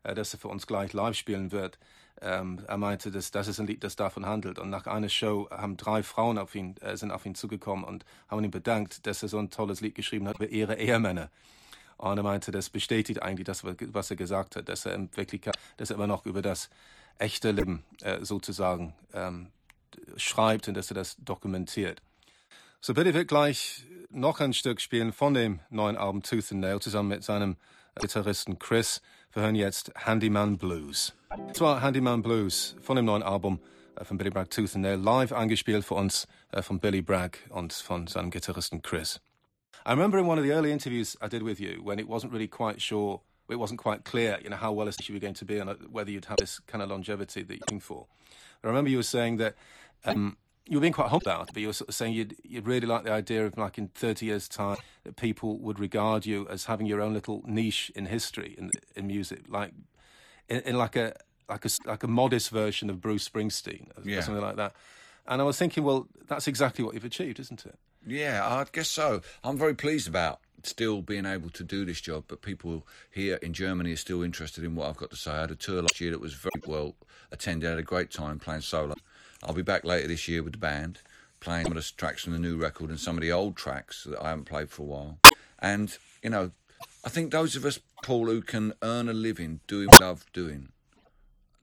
[0.03, 1.77] äh, das er für uns gleich live spielen wird,
[2.19, 4.57] ähm, er meinte, dass das ist ein Lied, das davon handelt.
[4.57, 8.05] Und nach einer Show haben drei Frauen auf ihn, äh, sind auf ihn zugekommen und
[8.27, 11.29] haben ihm bedankt, dass er so ein tolles Lied geschrieben hat über ihre Ehemänner.
[11.97, 15.57] Und er meinte, das bestätigt eigentlich das, was er gesagt hat, dass er in Wirklichkeit,
[15.77, 16.69] dass er immer noch über das
[17.17, 19.47] echte Leben äh, sozusagen ähm,
[20.15, 22.01] schreibt und dass er das dokumentiert.
[22.79, 26.79] So Billy wird gleich noch ein Stück spielen von dem neuen Album Tooth and Nail
[26.79, 27.57] zusammen mit seinem
[27.99, 29.01] Gitarristen Chris.
[29.33, 31.13] Wir hören jetzt Handyman Blues.
[31.47, 33.59] Das war Handyman Blues von dem neuen Album
[33.95, 37.39] äh, von Billy Bragg Tooth and Nail, live eingespielt für uns äh, von Billy Bragg
[37.49, 39.19] und von seinem Gitarristen Chris.
[39.85, 42.31] I remember in one of the early interviews I did with you when it wasn't
[42.31, 45.33] really quite sure, it wasn't quite clear, you know, how well established you were going
[45.33, 48.05] to be and uh, whether you'd have this kind of longevity that you're looking for.
[48.63, 49.55] I remember you were saying that
[50.05, 50.37] um,
[50.67, 52.67] you were being quite humble about it, but you were sort of saying you'd, you'd
[52.67, 56.47] really like the idea of like in 30 years' time that people would regard you
[56.49, 59.71] as having your own little niche in history in, in music, like
[60.49, 61.13] in, in like a
[61.49, 64.21] like a like a modest version of Bruce Springsteen or Yeah.
[64.21, 64.75] something like that.
[65.25, 67.77] And I was thinking, well, that's exactly what you've achieved, isn't it?
[68.05, 69.21] Yeah, I guess so.
[69.43, 73.53] I'm very pleased about still being able to do this job, but people here in
[73.53, 75.31] Germany are still interested in what I've got to say.
[75.31, 76.95] I had a tour last year that was very well
[77.31, 77.67] attended.
[77.67, 78.95] I had a great time playing solo.
[79.43, 80.99] I'll be back later this year with the band,
[81.39, 84.03] playing some of the tracks from the new record and some of the old tracks
[84.09, 85.19] that I haven't played for a while.
[85.59, 86.51] And, you know,
[87.05, 90.25] I think those of us, Paul, who can earn a living doing what we love
[90.33, 90.69] doing,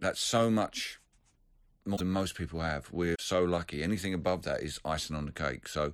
[0.00, 0.98] that's so much
[1.86, 2.88] more than most people have.
[2.92, 3.82] We're so lucky.
[3.82, 5.68] Anything above that is icing on the cake.
[5.68, 5.92] So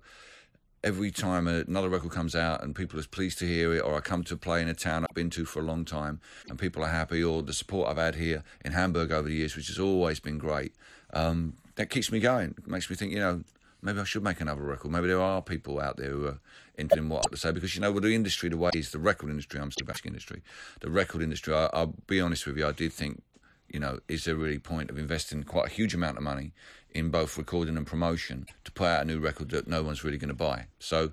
[0.82, 4.00] every time another record comes out and people are pleased to hear it, or I
[4.00, 6.82] come to play in a town I've been to for a long time and people
[6.84, 9.78] are happy, or the support I've had here in Hamburg over the years, which has
[9.78, 10.74] always been great,
[11.12, 12.54] um, that keeps me going.
[12.58, 13.42] It makes me think, you know,
[13.80, 14.92] maybe I should make another record.
[14.92, 16.38] Maybe there are people out there who are
[16.76, 18.70] interested in what I have to say because you know, with the industry the way
[18.74, 20.42] it is, the record industry, I'm still back industry,
[20.80, 21.54] the record industry.
[21.54, 23.22] I, I'll be honest with you, I did think,
[23.68, 26.52] you know, is there really point of investing quite a huge amount of money
[26.90, 30.18] in both recording and promotion to put out a new record that no one's really
[30.18, 30.66] going to buy?
[30.78, 31.12] So.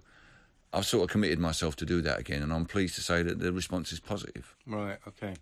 [0.73, 3.39] I've sort of committed myself to do that again, and I'm pleased to say that
[3.39, 4.53] the response is positive.
[4.67, 5.33] Right, okay.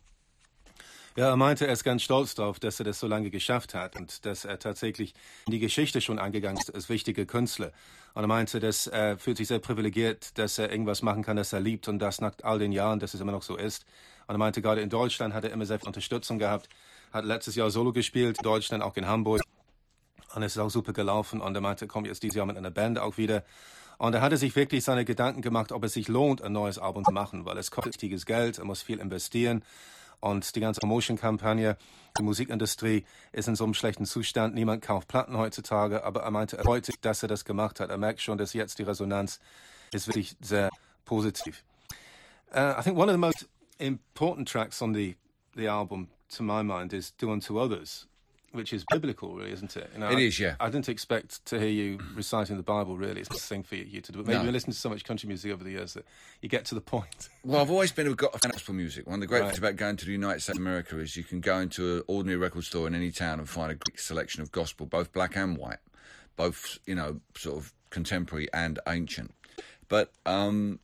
[1.17, 3.95] Ja, er meinte, er ist ganz stolz darauf, dass er das so lange geschafft hat
[3.95, 5.13] und dass er tatsächlich
[5.45, 7.71] in die Geschichte schon angegangen ist als wichtiger Künstler.
[8.15, 11.53] Und er meinte, dass er fühlt sich sehr privilegiert, dass er irgendwas machen kann, das
[11.53, 13.85] er liebt und das nach all den Jahren, dass es immer noch so ist.
[14.27, 16.67] Und er meinte, gerade in Deutschland hat er immer sehr viel Unterstützung gehabt,
[17.13, 19.41] hat letztes Jahr Solo gespielt, in Deutschland, auch in Hamburg.
[20.35, 21.39] Und es ist auch super gelaufen.
[21.39, 23.45] Und er meinte, kommt jetzt dieses Jahr mit einer Band auch wieder.
[23.97, 27.05] Und er hatte sich wirklich seine Gedanken gemacht, ob es sich lohnt, ein neues Album
[27.05, 29.63] zu machen, weil es kostet richtiges Geld, er muss viel investieren.
[30.19, 31.77] Und die ganze Promotion-Kampagne,
[32.17, 34.55] die Musikindustrie ist in so einem schlechten Zustand.
[34.55, 37.89] Niemand kauft Platten heutzutage, aber er meinte, er freut sich, dass er das gemacht hat.
[37.89, 39.39] Er merkt schon, dass jetzt die Resonanz
[39.91, 40.69] ist wirklich sehr
[41.05, 41.63] positiv.
[42.53, 43.47] Uh, I think one of the most
[43.79, 45.15] important tracks on the,
[45.55, 48.07] the album, to my mind, is Do Unto Others,
[48.55, 49.89] which is biblical, really, isn't it?
[49.93, 50.55] You know, It I, is, yeah.
[50.59, 53.21] I didn't expect to hear you reciting the Bible, really.
[53.21, 54.17] It's a thing for you to do.
[54.19, 54.45] But maybe No.
[54.45, 56.05] you listen to so much country music over the years that
[56.41, 57.29] you get to the point.
[57.43, 59.05] Well, I've always been a got a fan of gospel music.
[59.05, 59.47] One of the great Right.
[59.49, 62.03] things about going to the United States of America is you can go into an
[62.07, 65.35] ordinary record store in any town and find a great selection of gospel, both black
[65.35, 65.77] and white,
[66.35, 69.33] both you know, sort of contemporary and ancient.
[69.87, 70.79] But um,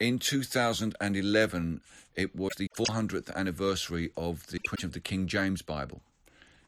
[0.00, 1.80] in 2011,
[2.16, 6.02] it was the 400th anniversary of the printing of the King James Bible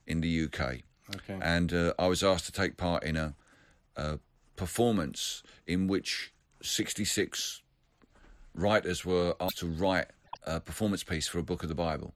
[0.06, 0.80] in the UK.
[1.14, 1.38] Okay.
[1.40, 3.34] And uh, I was asked to take part in a,
[3.96, 4.18] a
[4.56, 7.62] performance in which 66
[8.54, 10.06] writers were asked to write
[10.44, 12.14] a performance piece for a book of the Bible.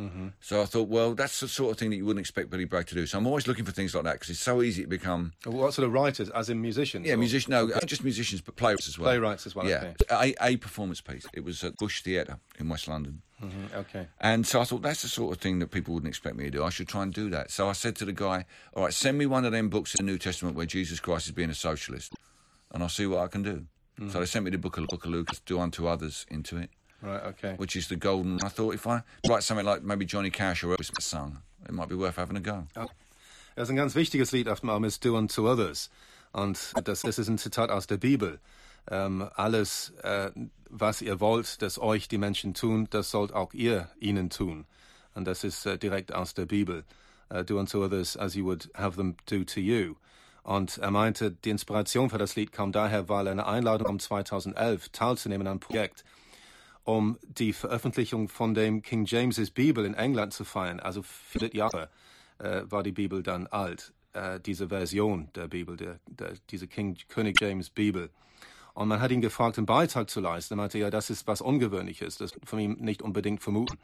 [0.00, 0.28] Mm-hmm.
[0.40, 2.86] So I thought, well, that's the sort of thing that you wouldn't expect Billy Bragg
[2.86, 3.04] to do.
[3.06, 5.74] So I'm always looking for things like that because it's so easy to become, What
[5.74, 7.06] sort of writers, as in musicians?
[7.06, 7.50] yeah, or musician.
[7.50, 9.10] No, not just musicians, but playwrights as well.
[9.10, 10.34] Playwrights as well, Yeah, okay.
[10.40, 11.26] a, a performance piece.
[11.34, 13.20] It was at Bush Theatre in West London.
[13.42, 14.06] Mhm, Okay.
[14.20, 16.50] And so I thought that's the sort of thing that people wouldn't expect me to
[16.50, 16.64] do.
[16.64, 17.50] I should try and do that.
[17.50, 20.04] So I said to the guy, "All right, send me one of them books in
[20.06, 22.14] the New Testament where Jesus Christ is being a socialist,
[22.70, 23.66] and I'll see what I can do."
[23.98, 24.12] Mm.
[24.12, 26.70] So they sent me the book of, book of Luke, "Do unto others" into it,
[27.02, 27.54] Right, okay.
[27.56, 28.40] which is the golden.
[28.42, 31.88] I thought if I write something like maybe Johnny Cash or Elvis sung, it might
[31.88, 32.66] be worth having a go.
[33.56, 35.90] Das ist ein ganz wichtiges Lied auf dem Album, ist Do Unto Others.
[36.32, 38.38] Und das, das ist ein Zitat aus der Bibel.
[38.88, 40.30] Ähm, alles, äh,
[40.68, 44.66] was ihr wollt, dass euch die Menschen tun, das sollt auch ihr ihnen tun.
[45.14, 46.84] Und das ist äh, direkt aus der Bibel.
[47.28, 49.96] Äh, do unto others as you would have them do to you.
[50.42, 53.98] Und er meinte, die Inspiration für das Lied kam daher, weil er eine Einladung um
[53.98, 56.04] 2011 teilzunehmen an einem Projekt
[56.84, 60.80] um die Veröffentlichung von dem King James' Bibel in England zu feiern.
[60.80, 61.90] Also 400 Jahre
[62.38, 66.96] äh, war die Bibel dann alt, äh, diese Version der Bibel, der, der, diese King,
[67.08, 68.10] König James Bibel.
[68.74, 70.54] Und man hat ihn gefragt, einen Beitrag zu leisten.
[70.54, 73.78] Er meinte, ja, das ist was Ungewöhnliches, das von ihm nicht unbedingt vermuten.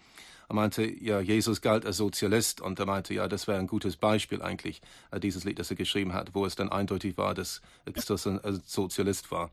[0.49, 3.97] Er meinte, ja, Jesus galt als Sozialist und er meinte, ja, das wäre ein gutes
[3.97, 4.81] Beispiel eigentlich,
[5.11, 7.61] äh, dieses Lied, das er geschrieben hat, wo es dann eindeutig war, dass
[7.93, 9.51] Christus ein Sozialist war.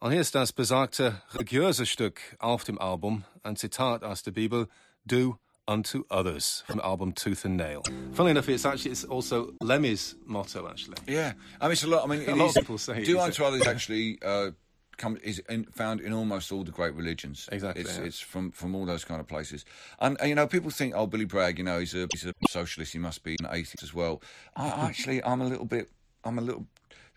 [0.00, 4.68] Und hier ist das besagte religiöse Stück auf dem Album, ein Zitat aus der Bibel,
[5.04, 7.82] Do unto others, from the album Tooth and Nail.
[8.12, 10.98] Funnily enough, it's actually it's also Lemmy's motto, actually.
[11.08, 12.04] Yeah, I mean it's a lot.
[12.04, 14.52] I mean, A lot is- of people say do unto others actually uh,
[14.98, 17.48] come is in, found in almost all the great religions.
[17.50, 18.04] Exactly, it's, yeah.
[18.04, 19.64] it's from from all those kind of places.
[19.98, 22.34] And, and you know, people think, oh, Billy Bragg, you know, he's a he's a
[22.48, 22.92] socialist.
[22.92, 24.22] He must be an atheist as well.
[24.54, 25.90] I actually, I'm a little bit,
[26.22, 26.66] I'm a little,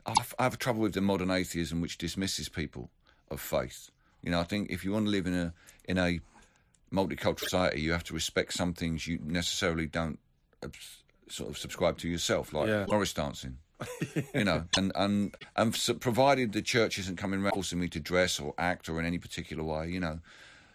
[0.05, 2.89] I have, I have trouble with the modern atheism which dismisses people
[3.29, 3.89] of faith.
[4.21, 5.53] You know, I think if you want to live in a
[5.85, 6.19] in a
[6.93, 10.19] multicultural society, you have to respect some things you necessarily don't
[11.29, 12.85] sort of subscribe to yourself, like Yeah.
[12.87, 13.57] Morris dancing.
[14.35, 17.99] you know, and and and so provided the church isn't coming around forcing me to
[17.99, 20.19] dress or act or in any particular way, you know,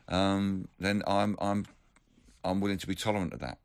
[0.09, 1.67] um, then I'm I'm
[2.45, 3.59] I'm willing to be tolerant of that.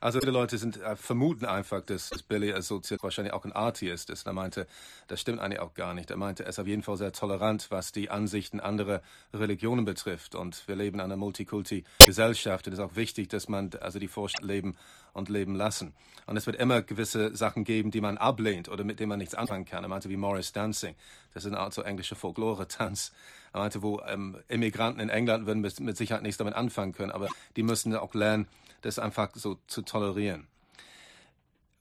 [0.00, 4.08] Also viele Leute sind, äh, vermuten einfach, dass, dass Billy als wahrscheinlich auch ein Atheist
[4.08, 4.26] ist.
[4.26, 4.66] Er meinte,
[5.08, 6.10] das stimmt eigentlich auch gar nicht.
[6.10, 9.02] Er meinte, er ist auf jeden Fall sehr tolerant, was die Ansichten anderer
[9.34, 10.34] Religionen betrifft.
[10.34, 12.66] Und wir leben in einer Multikulti-Gesellschaft.
[12.66, 14.76] Und es ist auch wichtig, dass man also die Vorstellung leben
[15.12, 15.92] und leben lassen.
[16.26, 19.34] Und es wird immer gewisse Sachen geben, die man ablehnt oder mit denen man nichts
[19.34, 19.84] anfangen kann.
[19.84, 20.94] Er meinte, wie Morris Dancing.
[21.34, 23.12] Das ist eine Art so englischer Folklore-Tanz.
[23.52, 27.10] Er meinte, wo ähm, Immigranten in England würden mit, mit Sicherheit nichts damit anfangen können,
[27.10, 28.46] aber die müssen auch lernen,
[28.82, 30.46] das einfach so zu tolerieren.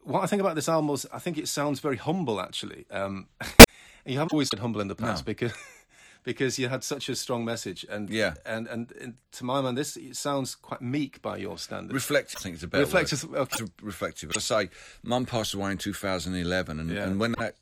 [0.04, 2.86] What I think about this album was, I think it sounds very humble, actually.
[2.90, 3.28] Um,
[4.06, 5.34] you haven't always been humble in the past No.
[5.34, 5.54] because
[6.24, 8.36] because you had such a strong message, and Yeah.
[8.46, 11.94] and, and and to my mind, this it sounds quite meek by your standards.
[11.94, 13.40] Reflective, I think it's a better Reflective, word.
[13.40, 13.66] okay.
[13.82, 14.30] Reflective.
[14.36, 14.70] As I say,
[15.04, 17.04] Mum passed away in 2011, and, Yeah.
[17.06, 17.56] and when that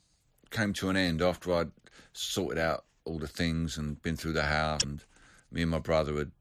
[0.51, 1.71] came to an end, after I'd
[2.13, 5.03] sorted out all the things and been through the house, and
[5.51, 6.31] me and my brother had,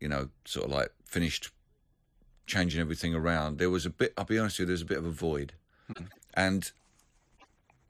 [0.00, 1.50] you know, sort of like finished
[2.48, 4.12] changing everything around, there was a bit.
[4.18, 5.52] I'll be honest with you, there was a bit of a void,
[6.34, 6.70] and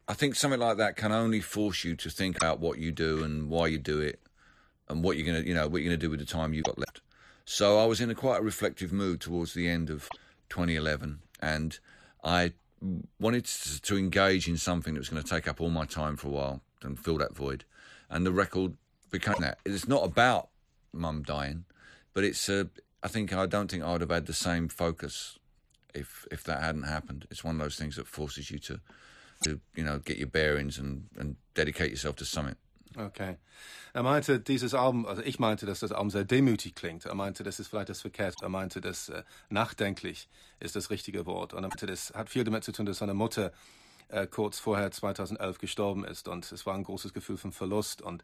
[0.07, 3.23] I think something like that can only force you to think about what you do
[3.25, 4.21] and why you do it,
[4.89, 6.79] and what you're gonna, you know, what you're gonna do with the time you've got
[6.79, 7.01] left.
[7.47, 10.11] So I was in a quite a reflective mood towards the end of
[10.51, 11.79] 2011, and
[12.23, 12.53] I
[13.19, 16.17] wanted to, to engage in something that was going to take up all my time
[16.17, 17.65] for a while and fill that void.
[18.11, 18.75] And the record
[19.11, 19.59] became that.
[19.65, 20.49] It's not about
[20.93, 21.65] mum dying,
[22.13, 22.49] but it's.
[22.49, 22.65] Uh,
[23.03, 25.39] I think I don't think I would have had the same focus
[25.95, 27.27] if if that hadn't happened.
[27.31, 28.81] It's one of those things that forces you to
[29.45, 32.57] to you know get your bearings and and dedicate yourself to something.
[32.97, 33.37] Okay.
[33.93, 37.05] Er meinte, dieses Album, also ich meinte, dass das Album sehr demütig klingt.
[37.05, 38.37] Er meinte, das ist vielleicht das verkehrt.
[38.43, 41.53] Er meinte, dass äh, nachdenklich ist das richtige Wort.
[41.53, 43.53] Und er meinte, das hat viel damit zu tun, dass seine Mutter
[44.09, 46.29] äh, kurz vorher 2011 gestorben ist.
[46.29, 48.03] Und es war ein großes Gefühl von Verlust.
[48.03, 48.23] Und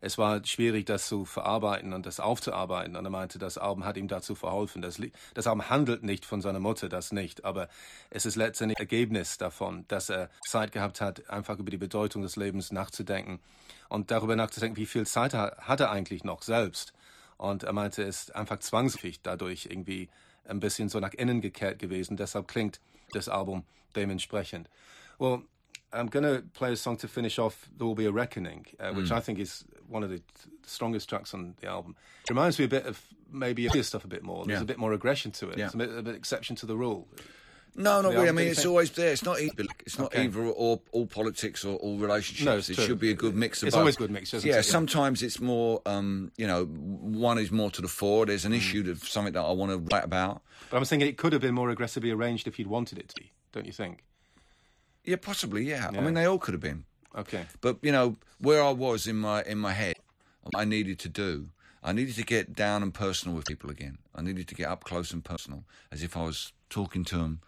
[0.00, 2.96] es war schwierig, das zu verarbeiten und das aufzuarbeiten.
[2.96, 4.82] Und er meinte, das Album hat ihm dazu verholfen.
[4.82, 5.00] Das,
[5.34, 7.44] das Album handelt nicht von seiner Mutter, das nicht.
[7.44, 7.68] Aber
[8.10, 12.36] es ist letztendlich Ergebnis davon, dass er Zeit gehabt hat, einfach über die Bedeutung des
[12.36, 13.40] Lebens nachzudenken
[13.88, 16.92] und darüber nachzudenken, wie viel Zeit hat er eigentlich noch selbst.
[17.36, 20.08] Und er meinte, es ist einfach zwangsläufig dadurch irgendwie
[20.44, 22.16] ein bisschen so nach innen gekehrt gewesen.
[22.16, 22.80] Deshalb klingt
[23.12, 23.64] das Album
[23.94, 24.68] dementsprechend.
[25.22, 25.44] Well,
[25.92, 28.90] I'm going to play a song to finish off There Will Be a Reckoning, uh,
[28.90, 29.12] which mm.
[29.12, 30.20] I think is one of the
[30.66, 31.94] strongest tracks on the album.
[32.24, 34.44] It reminds me a bit of maybe stuff a bit more.
[34.44, 34.64] There's yeah.
[34.64, 35.58] a bit more aggression to it.
[35.58, 35.66] Yeah.
[35.66, 37.06] It's a bit of an exception to the rule.
[37.76, 38.30] No, not really.
[38.30, 39.12] I mean, it's always there.
[39.12, 39.64] It's not either.
[39.86, 40.24] It's not okay.
[40.24, 42.44] either or all politics or all relationships.
[42.44, 42.84] No, it true.
[42.84, 43.62] should be a good mix.
[43.62, 43.80] Of it's both.
[43.80, 44.32] always a good mix.
[44.44, 44.64] yeah, it?
[44.64, 45.82] sometimes it's more.
[45.86, 48.26] Um, you know, one is more to the fore.
[48.26, 48.56] There's an mm.
[48.56, 50.42] issue of something that I want to write about.
[50.68, 53.14] But I'm thinking it could have been more aggressively arranged if you'd wanted it to
[53.14, 53.30] be.
[53.52, 54.02] Don't you think?
[55.04, 55.64] Yeah, possibly.
[55.64, 55.90] Yeah.
[55.92, 55.98] yeah.
[55.98, 56.84] I mean, they all could have been.
[57.16, 57.44] Okay.
[57.60, 59.96] But you know, where I was in my in my head,
[60.54, 61.48] I needed to do.
[61.84, 63.98] I needed to get down and personal with people again.
[64.14, 67.40] I needed to get up close and personal, as if I was talking to them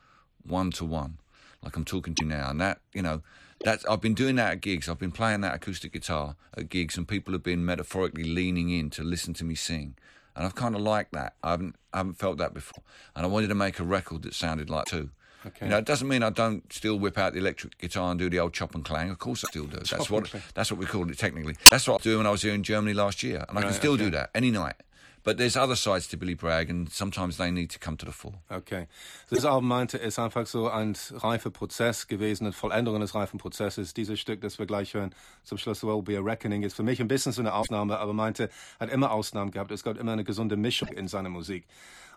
[0.47, 1.19] one to one,
[1.63, 2.51] like I'm talking to you now.
[2.51, 3.23] And that, you know,
[3.65, 4.89] that's I've been doing that at gigs.
[4.89, 8.91] I've been playing that acoustic guitar at gigs, and people have been metaphorically leaning in
[8.91, 9.95] to listen to me sing.
[10.37, 11.35] And I've kind of liked that.
[11.43, 12.83] I haven't I haven't felt that before.
[13.15, 15.11] And I wanted to make a record that sounded like too.
[15.47, 15.67] Okay.
[15.67, 18.31] You know, it doesn't mean I don't still whip out the electric guitar and do
[18.31, 19.11] the old chop and clang.
[19.11, 19.79] Of course, I still do.
[19.79, 21.57] That's what that's what we called it technically.
[21.71, 23.73] That's what I doing when I was here in Germany last year, and I can
[23.73, 24.05] still okay.
[24.05, 24.77] do that any night.
[25.25, 28.13] But there's other sides to Billy Bragg, and sometimes they need to come to the
[28.13, 28.35] fore.
[28.53, 28.87] Okay.
[29.31, 33.95] Das Album meinte, ist einfach so ein reifer Prozess gewesen, eine Vollendung eines reifen Prozesses.
[33.95, 37.01] Dieses Stück, das wir gleich hören, zum Schluss Will Be a Reckoning, ist für mich
[37.01, 39.73] ein bisschen so eine Ausnahme, aber meinte, hat immer Ausnahmen gehabt.
[39.73, 41.67] Es gab immer eine gesunde Mischung in seiner Musik.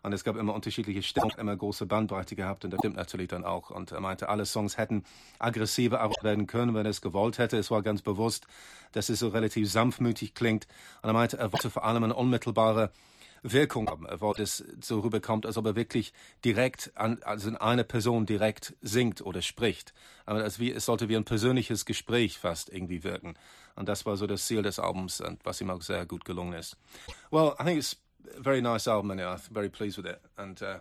[0.08, 3.44] Und es gab immer unterschiedliche Stimmen, immer große Bandbreite gehabt und das stimmt natürlich dann
[3.44, 3.72] auch.
[3.72, 5.04] Und er meinte, alle Songs hätten
[5.38, 7.58] aggressiver werden können, wenn er es gewollt hätte.
[7.58, 8.48] Es war ganz bewusst,
[8.94, 10.66] dass es so relativ sanftmütig klingt.
[11.02, 12.90] Und er meinte, er wollte vor allem eine unmittelbare
[13.44, 14.06] Wirkung haben.
[14.06, 16.14] Er wollte es so rüberkommt, als ob er wirklich
[16.46, 19.94] direkt an, also in eine Person direkt singt oder spricht.
[20.26, 23.34] Aber es, wie, es sollte wie ein persönliches Gespräch fast irgendwie wirken.
[23.76, 26.78] Und das war so das Ziel des Albums, was ihm auch sehr gut gelungen ist.
[27.30, 27.98] Well, I think it's
[28.38, 30.78] very nice album, and I'm very pleased with it, and uh,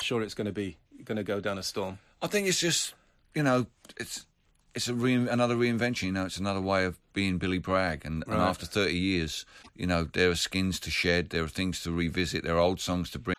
[0.00, 1.98] sure it's going to be going to go down a storm.
[2.22, 2.94] I think it's just
[3.34, 4.26] you know it's
[4.74, 6.04] it's a re- another reinvention.
[6.04, 8.34] You know, it's another way of being Billy Bragg, and, right.
[8.34, 9.44] and after thirty years,
[9.74, 12.80] you know, there are skins to shed, there are things to revisit, there are old
[12.80, 13.36] songs to bring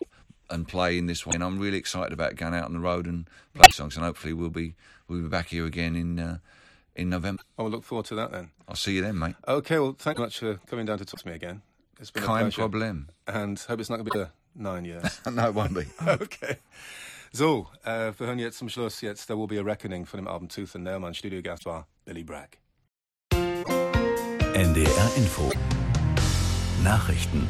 [0.50, 1.34] and play in this way.
[1.36, 4.34] And I'm really excited about going out on the road and play songs, and hopefully
[4.34, 4.76] we'll be
[5.08, 6.20] we'll be back here again in.
[6.20, 6.38] Uh,
[6.98, 7.44] in November.
[7.60, 8.50] I will look forward to that then.
[8.68, 9.36] I'll see you then, mate.
[9.48, 11.62] Okay, well, thank you much for coming down to talk to me again.
[12.00, 12.62] It's been Kein a pleasure.
[12.62, 13.10] Problem.
[13.26, 15.20] And hope it's not going to be a nine years.
[15.32, 15.86] no, it won't be.
[16.08, 16.58] okay.
[17.32, 20.28] So, äh, wir hören jetzt zum Schluss jetzt There Will Be a Reckoning von dem
[20.28, 21.00] Album Tooth and Nail.
[21.00, 22.58] Mein Studiogast war Billy Bragg.
[24.54, 25.52] NDR Info
[26.84, 27.48] Nachrichten